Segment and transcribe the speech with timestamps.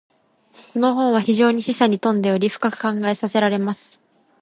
[0.73, 4.01] •この本は非常に示唆に富んでおり、深く考えさせられます。